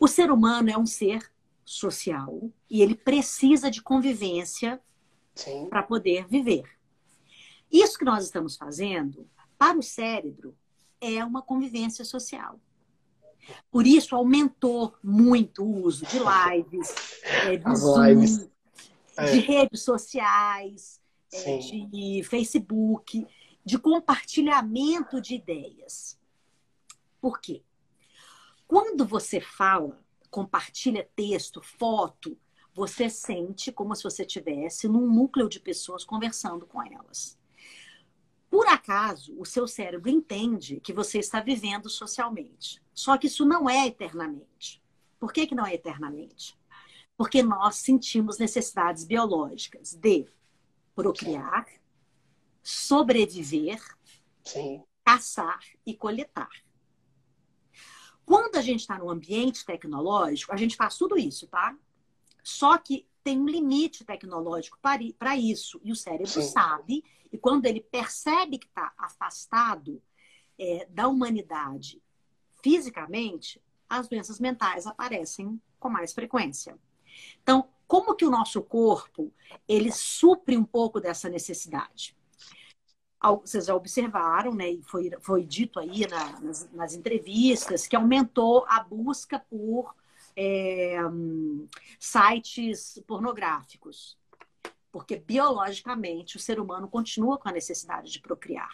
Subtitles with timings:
[0.00, 1.30] O ser humano é um ser
[1.62, 4.80] social e ele precisa de convivência
[5.68, 6.64] para poder viver.
[7.70, 9.28] Isso que nós estamos fazendo,
[9.58, 10.56] para o cérebro,
[11.02, 12.58] é uma convivência social.
[13.70, 18.48] Por isso, aumentou muito o uso de lives, é, de, Zoom, lives.
[19.18, 19.32] É.
[19.32, 20.98] de redes sociais,
[21.30, 23.26] é, de Facebook,
[23.62, 26.18] de compartilhamento de ideias.
[27.20, 27.62] Por quê?
[28.70, 32.38] Quando você fala, compartilha texto, foto,
[32.72, 37.36] você sente como se você estivesse num núcleo de pessoas conversando com elas.
[38.48, 42.80] Por acaso, o seu cérebro entende que você está vivendo socialmente.
[42.94, 44.80] Só que isso não é eternamente.
[45.18, 46.56] Por que, que não é eternamente?
[47.16, 50.28] Porque nós sentimos necessidades biológicas de
[50.94, 51.66] procriar,
[52.62, 53.82] sobreviver,
[54.44, 54.84] Sim.
[55.04, 56.50] caçar e coletar.
[58.30, 61.76] Quando a gente está no ambiente tecnológico, a gente faz tudo isso, tá?
[62.44, 65.80] Só que tem um limite tecnológico para isso.
[65.82, 66.42] E o cérebro Sim.
[66.42, 70.00] sabe, e quando ele percebe que está afastado
[70.56, 72.00] é, da humanidade
[72.62, 76.78] fisicamente, as doenças mentais aparecem com mais frequência.
[77.42, 79.34] Então, como que o nosso corpo
[79.66, 82.16] ele supre um pouco dessa necessidade?
[83.22, 84.70] Vocês já observaram, né?
[84.70, 89.94] E foi, foi dito aí na, nas, nas entrevistas que aumentou a busca por
[90.36, 90.96] é,
[91.98, 94.18] sites pornográficos.
[94.90, 98.72] Porque biologicamente o ser humano continua com a necessidade de procriar.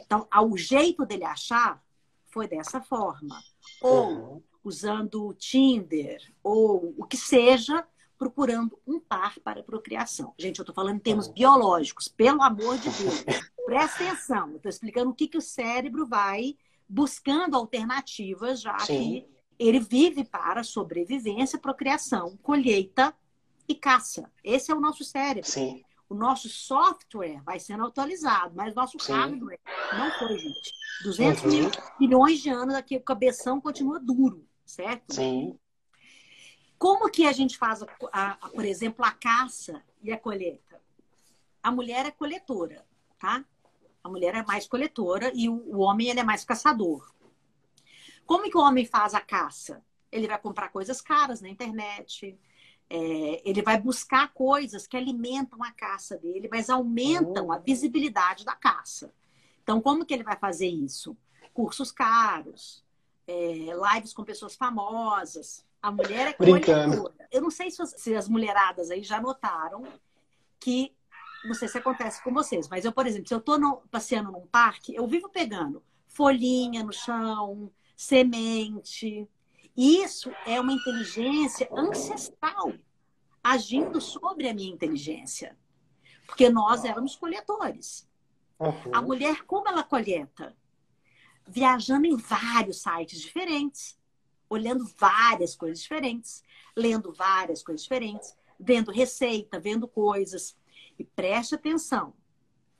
[0.00, 1.82] Então, o jeito dele achar
[2.26, 3.38] foi dessa forma.
[3.80, 4.42] Ou uhum.
[4.64, 7.86] usando o Tinder, ou o que seja,
[8.18, 10.34] procurando um par para procriação.
[10.36, 11.34] Gente, eu estou falando em termos uhum.
[11.34, 13.24] biológicos, pelo amor de Deus.
[13.68, 16.56] Presta atenção, eu estou explicando o que, que o cérebro vai
[16.88, 18.96] buscando alternativas, já Sim.
[18.96, 23.14] que ele vive para sobrevivência, procriação, colheita
[23.68, 24.32] e caça.
[24.42, 25.50] Esse é o nosso cérebro.
[25.50, 25.84] Sim.
[26.08, 29.12] O nosso software vai sendo atualizado, mas nosso Sim.
[29.12, 29.60] hardware
[29.92, 30.72] não foi, gente.
[31.02, 31.50] 200 uhum.
[31.50, 31.70] mil
[32.00, 35.14] milhões de anos aqui, o cabeção continua duro, certo?
[35.14, 35.58] Sim.
[36.78, 40.80] Como que a gente faz, a, a, por exemplo, a caça e a colheita?
[41.62, 42.82] A mulher é coletora,
[43.18, 43.44] tá?
[44.02, 47.12] A mulher é mais coletora e o, homem ele é mais caçador.
[48.24, 49.82] Como que o homem faz a caça?
[50.10, 52.38] Ele vai comprar coisas caras na internet,
[52.90, 57.60] é, ele vai buscar coisas que alimentam a caça dele, mas aumentam a oh.
[57.60, 59.12] visibilidade da caça.
[59.62, 61.16] Então, como que ele vai fazer isso?
[61.52, 62.82] Cursos caros,
[63.26, 63.32] é,
[63.94, 65.64] lives com pessoas famosas.
[65.82, 67.12] A mulher é Brincando.
[67.30, 69.84] Eu não sei se, se as mulheradas aí já notaram
[70.58, 70.96] que,
[71.44, 74.46] não sei se acontece com vocês, mas eu, por exemplo, se eu estou passeando num
[74.46, 79.28] parque, eu vivo pegando folhinha no chão, semente.
[79.76, 82.72] Isso é uma inteligência ancestral
[83.42, 85.56] agindo sobre a minha inteligência.
[86.26, 88.08] Porque nós éramos coletores.
[88.58, 88.92] Uhum.
[88.92, 90.56] A mulher, como ela coleta?
[91.46, 93.96] Viajando em vários sites diferentes,
[94.50, 96.42] olhando várias coisas diferentes,
[96.76, 100.57] lendo várias coisas diferentes, vendo receita, vendo coisas.
[100.98, 102.12] E preste atenção,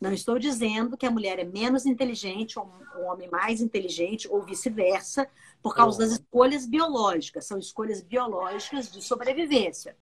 [0.00, 4.42] não estou dizendo que a mulher é menos inteligente ou o homem mais inteligente ou
[4.42, 5.28] vice-versa
[5.60, 7.46] por causa das escolhas biológicas.
[7.46, 9.96] São escolhas biológicas de sobrevivência.